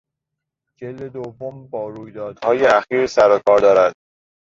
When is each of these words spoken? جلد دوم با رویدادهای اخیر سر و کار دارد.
جلد 0.75 1.03
دوم 1.07 1.67
با 1.67 1.89
رویدادهای 1.89 2.65
اخیر 2.65 3.07
سر 3.07 3.29
و 3.31 3.39
کار 3.47 3.59
دارد. 3.59 3.93